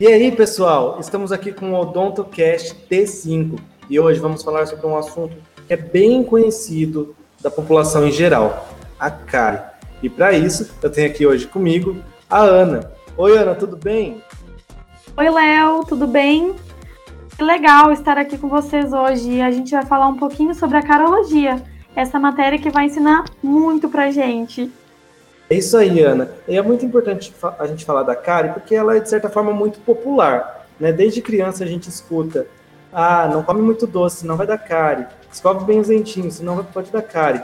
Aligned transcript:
E 0.00 0.06
aí, 0.06 0.30
pessoal, 0.30 0.98
estamos 1.00 1.32
aqui 1.32 1.50
com 1.50 1.72
o 1.72 1.74
OdontoCast 1.74 2.86
T5 2.88 3.58
e 3.90 3.98
hoje 3.98 4.20
vamos 4.20 4.44
falar 4.44 4.64
sobre 4.64 4.86
um 4.86 4.96
assunto 4.96 5.36
que 5.66 5.72
é 5.72 5.76
bem 5.76 6.22
conhecido 6.22 7.16
da 7.42 7.50
população 7.50 8.06
em 8.06 8.12
geral, 8.12 8.68
a 8.96 9.10
cárie. 9.10 9.60
E 10.00 10.08
para 10.08 10.32
isso, 10.32 10.72
eu 10.80 10.88
tenho 10.88 11.10
aqui 11.10 11.26
hoje 11.26 11.48
comigo 11.48 11.96
a 12.30 12.38
Ana. 12.38 12.92
Oi, 13.16 13.36
Ana, 13.36 13.56
tudo 13.56 13.76
bem? 13.76 14.22
Oi, 15.16 15.30
Léo, 15.30 15.84
tudo 15.84 16.06
bem? 16.06 16.54
Que 17.36 17.42
legal 17.42 17.90
estar 17.90 18.16
aqui 18.16 18.38
com 18.38 18.48
vocês 18.48 18.92
hoje. 18.92 19.40
A 19.40 19.50
gente 19.50 19.72
vai 19.72 19.84
falar 19.84 20.06
um 20.06 20.16
pouquinho 20.16 20.54
sobre 20.54 20.76
a 20.76 20.82
carologia, 20.82 21.60
essa 21.96 22.20
matéria 22.20 22.56
que 22.56 22.70
vai 22.70 22.84
ensinar 22.84 23.24
muito 23.42 23.88
pra 23.88 24.12
gente. 24.12 24.70
É 25.50 25.54
isso 25.54 25.76
aí, 25.76 26.02
Ana. 26.02 26.30
E 26.46 26.56
é 26.56 26.62
muito 26.62 26.84
importante 26.84 27.32
a 27.58 27.66
gente 27.66 27.84
falar 27.84 28.02
da 28.02 28.14
cárie 28.14 28.52
porque 28.52 28.74
ela 28.74 28.96
é, 28.96 29.00
de 29.00 29.08
certa 29.08 29.30
forma, 29.30 29.52
muito 29.52 29.80
popular. 29.80 30.66
Né? 30.78 30.92
Desde 30.92 31.22
criança 31.22 31.64
a 31.64 31.66
gente 31.66 31.88
escuta, 31.88 32.46
ah, 32.92 33.28
não 33.32 33.42
come 33.42 33.62
muito 33.62 33.86
doce, 33.86 34.18
senão 34.18 34.36
vai 34.36 34.46
dar 34.46 34.58
cárie. 34.58 35.06
Escove 35.32 35.64
bem 35.64 35.80
os 35.80 35.88
dentinhos, 35.88 36.34
senão 36.34 36.62
pode 36.64 36.90
dar 36.90 37.02
cárie. 37.02 37.42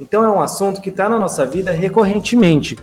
Então 0.00 0.24
é 0.24 0.30
um 0.30 0.40
assunto 0.40 0.80
que 0.80 0.90
está 0.90 1.08
na 1.08 1.18
nossa 1.18 1.44
vida 1.44 1.72
recorrentemente. 1.72 2.78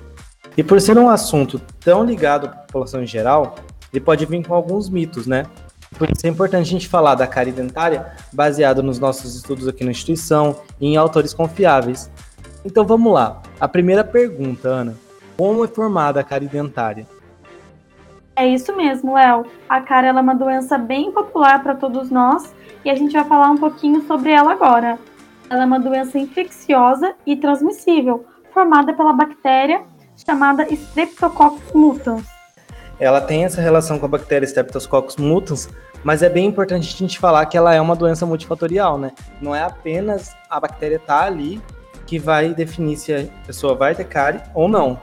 E 0.58 0.64
por 0.64 0.80
ser 0.82 0.98
um 0.98 1.10
assunto 1.10 1.62
tão 1.80 2.04
ligado 2.04 2.48
à 2.48 2.50
população 2.50 3.04
em 3.04 3.08
geral, 3.08 3.56
ele 3.92 4.02
pode 4.02 4.26
vir 4.26 4.46
com 4.46 4.54
alguns 4.54 4.90
mitos, 4.90 5.26
né? 5.28 5.46
Por 5.98 6.10
isso 6.10 6.28
é 6.28 6.30
importante 6.30 6.68
a 6.68 6.72
gente 6.72 6.88
falar 6.90 7.16
da 7.16 7.26
cárie 7.26 7.54
dentária 7.54 8.14
baseado 8.34 8.84
nos 8.84 9.00
nossos 9.00 9.36
estudos 9.36 9.68
aqui 9.68 9.86
na 9.86 9.92
instituição 9.92 10.58
e 10.80 10.88
em 10.88 10.98
autores 10.98 11.34
confiáveis. 11.34 12.10
Então 12.66 12.86
vamos 12.86 13.14
lá. 13.14 13.42
A 13.60 13.68
primeira 13.68 14.04
pergunta, 14.04 14.68
Ana. 14.68 14.98
Como 15.38 15.64
é 15.64 15.68
formada 15.68 16.20
a 16.20 16.24
cárie 16.24 16.48
dentária? 16.48 17.08
É 18.36 18.46
isso 18.46 18.76
mesmo, 18.76 19.14
Léo. 19.14 19.46
A 19.70 19.80
cárie 19.80 20.10
é 20.10 20.12
uma 20.12 20.36
doença 20.36 20.78
bem 20.78 21.12
popular 21.12 21.64
para 21.64 21.74
todos 21.74 22.10
nós 22.10 22.54
e 22.84 22.90
a 22.90 22.96
gente 22.96 23.14
vai 23.14 23.24
falar 23.24 23.50
um 23.50 23.58
pouquinho 23.58 24.02
sobre 24.06 24.32
ela 24.32 24.52
agora. 24.52 25.00
Ela 25.50 25.64
é 25.64 25.66
uma 25.66 25.80
doença 25.80 26.20
infecciosa 26.20 27.16
e 27.26 27.38
transmissível, 27.38 28.26
formada 28.54 28.94
pela 28.94 29.14
bactéria 29.14 29.84
chamada 30.26 30.68
Streptococcus 30.70 31.72
mutans. 31.74 32.26
Ela 33.00 33.22
tem 33.22 33.46
essa 33.46 33.62
relação 33.62 34.00
com 34.00 34.06
a 34.06 34.10
bactéria 34.10 34.46
Streptococcus 34.46 35.16
mutans, 35.16 35.70
mas 36.04 36.22
é 36.22 36.30
bem 36.30 36.46
importante 36.46 36.94
a 36.94 36.98
gente 36.98 37.18
falar 37.18 37.46
que 37.46 37.58
ela 37.58 37.74
é 37.74 37.80
uma 37.80 37.96
doença 37.96 38.26
multifatorial, 38.26 38.98
né? 38.98 39.12
Não 39.42 39.56
é 39.56 39.64
apenas 39.64 40.36
a 40.50 40.60
bactéria 40.60 40.98
estar 40.98 41.22
tá 41.22 41.26
ali 41.26 41.62
que 42.06 42.20
vai 42.20 42.54
definir 42.54 42.98
se 42.98 43.14
a 43.14 43.26
pessoa 43.46 43.76
vai 43.76 43.96
ter 43.96 44.06
cárie 44.06 44.42
ou 44.54 44.68
não, 44.68 45.00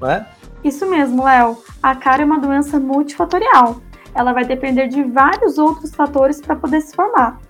não 0.00 0.10
é? 0.10 0.26
Isso 0.62 0.86
mesmo, 0.86 1.24
Léo. 1.24 1.58
A 1.82 1.94
cárie 1.94 2.22
é 2.22 2.26
uma 2.26 2.38
doença 2.38 2.80
multifatorial. 2.80 3.80
Ela 4.14 4.32
vai 4.32 4.44
depender 4.44 4.88
de 4.88 5.02
vários 5.02 5.58
outros 5.58 5.94
fatores 5.94 6.40
para 6.40 6.56
poder 6.56 6.80
se 6.80 6.94
formar. 6.94 7.40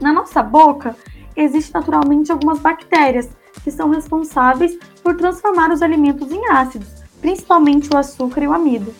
Na 0.00 0.12
nossa 0.12 0.42
boca, 0.42 0.96
existem 1.36 1.80
naturalmente 1.80 2.32
algumas 2.32 2.58
bactérias 2.58 3.30
que 3.62 3.70
são 3.70 3.90
responsáveis 3.90 4.76
por 5.02 5.16
transformar 5.16 5.70
os 5.70 5.82
alimentos 5.82 6.30
em 6.32 6.50
ácidos, 6.50 6.88
principalmente 7.20 7.88
o 7.92 7.96
açúcar 7.96 8.42
e 8.42 8.48
o 8.48 8.52
amido, 8.52 8.92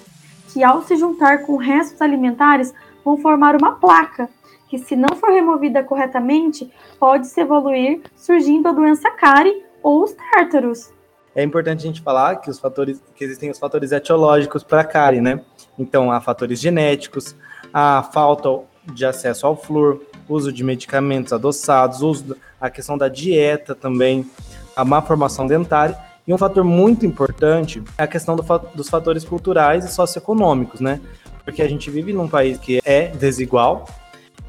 que 0.49 0.63
ao 0.63 0.83
se 0.83 0.97
juntar 0.97 1.43
com 1.43 1.57
restos 1.57 2.01
alimentares 2.01 2.73
vão 3.05 3.17
formar 3.19 3.57
uma 3.57 3.73
placa 3.73 4.29
que, 4.69 4.79
se 4.79 4.97
não 4.97 5.17
for 5.17 5.31
removida 5.31 5.83
corretamente, 5.83 6.73
pode 6.99 7.27
se 7.27 7.41
evoluir, 7.41 8.01
surgindo 8.17 8.69
a 8.69 8.73
doença 8.73 9.11
cárie 9.11 9.65
ou 9.83 10.05
os 10.05 10.13
tártaros. 10.13 10.91
É 11.35 11.43
importante 11.43 11.81
a 11.81 11.87
gente 11.87 12.03
falar 12.03 12.37
que 12.37 12.51
os 12.51 12.59
fatores 12.59 13.03
que 13.15 13.25
existem 13.25 13.51
os 13.51 13.59
fatores 13.59 13.93
etiológicos 13.93 14.63
para 14.63 14.81
a 14.81 14.85
cárie, 14.85 15.21
né? 15.21 15.41
Então, 15.79 16.11
há 16.11 16.21
fatores 16.21 16.61
genéticos, 16.61 17.35
a 17.73 18.03
falta 18.03 18.61
de 18.93 19.05
acesso 19.05 19.47
ao 19.47 19.57
flúor, 19.57 20.01
uso 20.29 20.53
de 20.53 20.63
medicamentos 20.63 21.33
adoçados, 21.33 22.03
uso 22.03 22.37
a 22.61 22.71
questão 22.71 22.99
da 22.99 23.09
dieta 23.09 23.75
também, 23.75 24.29
a 24.77 24.85
má 24.85 25.01
formação 25.03 25.47
dentária 25.47 25.99
e 26.27 26.33
um 26.33 26.39
fator 26.39 26.63
muito 26.63 27.05
importante 27.05 27.83
é 27.99 28.05
a 28.05 28.07
questão 28.07 28.37
do, 28.37 28.45
dos 28.75 28.89
fatores 28.89 29.25
culturais 29.25 29.85
e 29.85 29.89
socioeconômicos, 29.89 30.81
né? 30.81 31.01
Porque 31.45 31.63
a 31.63 31.69
gente 31.69 31.91
vive 31.91 32.13
num 32.13 32.29
país 32.29 32.59
que 32.59 32.81
é 32.85 33.09
desigual, 33.09 33.87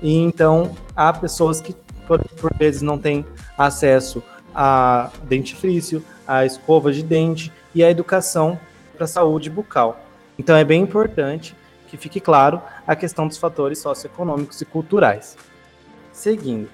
e 0.01 0.17
então 0.17 0.75
há 0.95 1.11
pessoas 1.13 1.61
que 1.61 1.75
por, 2.07 2.23
por 2.39 2.53
vezes 2.57 2.81
não 2.81 2.97
têm 2.97 3.25
acesso 3.57 4.21
a 4.53 5.09
dentifrício, 5.23 6.03
a 6.27 6.45
escova 6.45 6.91
de 6.91 7.01
dente 7.01 7.51
e 7.73 7.83
a 7.83 7.89
educação 7.89 8.59
para 8.93 9.05
a 9.05 9.07
saúde 9.07 9.49
bucal. 9.49 9.99
Então 10.37 10.55
é 10.55 10.63
bem 10.63 10.81
importante 10.81 11.55
que 11.87 11.97
fique 11.97 12.19
claro 12.19 12.61
a 12.85 12.95
questão 12.95 13.27
dos 13.27 13.37
fatores 13.37 13.79
socioeconômicos 13.79 14.61
e 14.61 14.65
culturais. 14.65 15.37
Seguindo, 16.11 16.69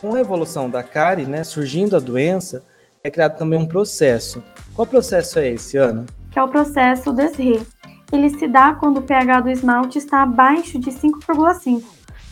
com 0.00 0.14
a 0.14 0.20
evolução 0.20 0.68
da 0.68 0.82
cárie, 0.82 1.26
né, 1.26 1.44
surgindo 1.44 1.96
a 1.96 2.00
doença, 2.00 2.64
é 3.04 3.10
criado 3.10 3.36
também 3.36 3.58
um 3.58 3.66
processo. 3.66 4.42
Qual 4.74 4.86
processo 4.86 5.38
é 5.38 5.50
esse, 5.50 5.76
Ana? 5.76 6.06
Que 6.30 6.38
é 6.38 6.42
o 6.42 6.48
processo 6.48 7.12
DESRE. 7.12 7.60
Ele 8.12 8.28
se 8.28 8.46
dá 8.46 8.74
quando 8.74 8.98
o 8.98 9.02
pH 9.02 9.40
do 9.40 9.50
esmalte 9.50 9.96
está 9.96 10.22
abaixo 10.22 10.78
de 10.78 10.90
5,5 10.90 11.82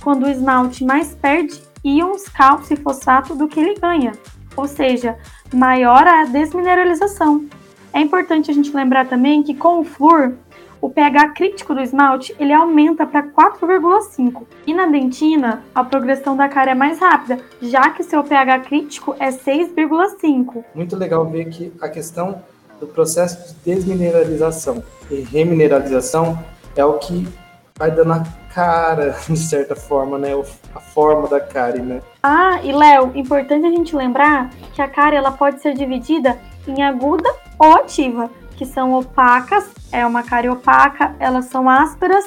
quando 0.00 0.24
o 0.24 0.28
esmalte 0.28 0.84
mais 0.84 1.14
perde 1.14 1.60
íons 1.84 2.28
cálcio 2.28 2.74
e 2.74 2.76
fosfato 2.76 3.34
do 3.34 3.48
que 3.48 3.60
ele 3.60 3.74
ganha, 3.74 4.12
ou 4.56 4.66
seja, 4.66 5.16
maior 5.52 6.06
a 6.06 6.24
desmineralização. 6.24 7.46
É 7.92 8.00
importante 8.00 8.50
a 8.50 8.54
gente 8.54 8.74
lembrar 8.74 9.06
também 9.08 9.42
que 9.42 9.54
com 9.54 9.80
o 9.80 9.84
flúor, 9.84 10.34
o 10.80 10.88
pH 10.88 11.30
crítico 11.30 11.74
do 11.74 11.80
esmalte 11.80 12.34
ele 12.38 12.52
aumenta 12.52 13.06
para 13.06 13.22
4,5 13.22 14.44
e 14.66 14.72
na 14.72 14.86
dentina 14.86 15.62
a 15.74 15.84
progressão 15.84 16.34
da 16.34 16.48
cárie 16.48 16.72
é 16.72 16.74
mais 16.74 16.98
rápida, 16.98 17.38
já 17.60 17.90
que 17.90 18.02
seu 18.02 18.24
pH 18.24 18.60
crítico 18.60 19.14
é 19.18 19.30
6,5. 19.30 20.64
Muito 20.74 20.96
legal 20.96 21.26
ver 21.26 21.50
que 21.50 21.72
a 21.80 21.88
questão 21.88 22.42
do 22.80 22.86
processo 22.86 23.54
de 23.54 23.74
desmineralização 23.74 24.82
e 25.10 25.20
remineralização 25.20 26.38
é 26.74 26.84
o 26.84 26.94
que 26.94 27.28
vai 27.78 27.90
dando 27.90 28.12
a 28.12 28.24
cara, 28.52 29.16
de 29.28 29.38
certa 29.38 29.76
forma, 29.76 30.18
né? 30.18 30.30
A 30.74 30.80
forma 30.80 31.28
da 31.28 31.40
cárie, 31.40 31.82
né? 31.82 32.02
Ah, 32.22 32.60
e 32.62 32.72
Léo, 32.72 33.12
importante 33.14 33.66
a 33.66 33.70
gente 33.70 33.94
lembrar 33.94 34.50
que 34.74 34.82
a 34.82 34.88
cárie 34.88 35.16
ela 35.16 35.32
pode 35.32 35.62
ser 35.62 35.74
dividida 35.74 36.38
em 36.66 36.82
aguda 36.82 37.32
ou 37.58 37.74
ativa, 37.74 38.30
que 38.56 38.66
são 38.66 38.94
opacas, 38.94 39.70
é 39.92 40.04
uma 40.04 40.22
cárie 40.22 40.50
opaca, 40.50 41.14
elas 41.18 41.46
são 41.46 41.68
ásperas, 41.68 42.26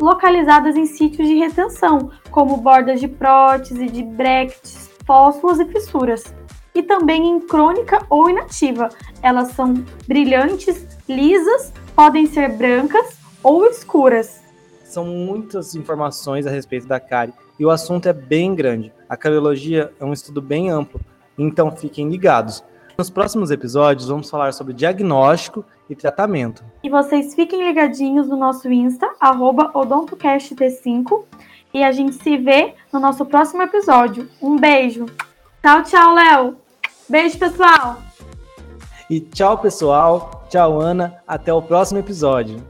localizadas 0.00 0.76
em 0.76 0.86
sítios 0.86 1.28
de 1.28 1.34
retenção, 1.34 2.10
como 2.30 2.56
bordas 2.56 3.00
de 3.00 3.06
prótese, 3.06 3.86
de 3.86 4.02
bractes, 4.02 4.90
fósforos 5.06 5.60
e 5.60 5.66
fissuras. 5.66 6.24
E 6.74 6.82
também 6.82 7.28
em 7.28 7.40
crônica 7.40 8.04
ou 8.10 8.28
inativa. 8.28 8.88
Elas 9.22 9.52
são 9.52 9.74
brilhantes, 10.08 10.86
lisas, 11.08 11.72
podem 11.94 12.26
ser 12.26 12.56
brancas 12.56 13.18
ou 13.42 13.66
escuras 13.66 14.44
são 14.94 15.04
muitas 15.04 15.74
informações 15.74 16.46
a 16.46 16.50
respeito 16.50 16.86
da 16.86 17.00
cárie 17.00 17.34
e 17.58 17.64
o 17.64 17.70
assunto 17.70 18.08
é 18.08 18.12
bem 18.12 18.54
grande. 18.54 18.92
A 19.08 19.16
cariologia 19.16 19.92
é 19.98 20.04
um 20.04 20.12
estudo 20.12 20.40
bem 20.40 20.70
amplo, 20.70 21.00
então 21.36 21.72
fiquem 21.72 22.08
ligados. 22.08 22.62
Nos 22.96 23.10
próximos 23.10 23.50
episódios 23.50 24.08
vamos 24.08 24.30
falar 24.30 24.52
sobre 24.52 24.72
diagnóstico 24.72 25.64
e 25.90 25.96
tratamento. 25.96 26.64
E 26.82 26.88
vocês 26.88 27.34
fiquem 27.34 27.66
ligadinhos 27.66 28.28
no 28.28 28.36
nosso 28.36 28.70
Insta, 28.70 29.10
odontocast5, 29.20 31.24
e 31.74 31.82
a 31.82 31.90
gente 31.90 32.14
se 32.14 32.36
vê 32.36 32.74
no 32.92 33.00
nosso 33.00 33.26
próximo 33.26 33.62
episódio. 33.62 34.28
Um 34.40 34.56
beijo. 34.56 35.06
Tchau, 35.60 35.82
tchau, 35.82 36.14
Léo. 36.14 36.63
Beijo, 37.08 37.38
pessoal. 37.38 37.98
E 39.10 39.20
tchau, 39.20 39.58
pessoal. 39.58 40.46
Tchau, 40.48 40.80
Ana. 40.80 41.22
Até 41.26 41.52
o 41.52 41.60
próximo 41.60 41.98
episódio. 41.98 42.62